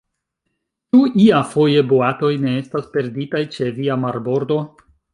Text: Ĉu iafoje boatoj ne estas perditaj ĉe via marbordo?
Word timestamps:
Ĉu 0.95 1.01
iafoje 1.25 1.85
boatoj 1.93 2.33
ne 2.49 2.57
estas 2.65 2.91
perditaj 2.97 3.47
ĉe 3.55 3.73
via 3.81 4.03
marbordo? 4.09 4.63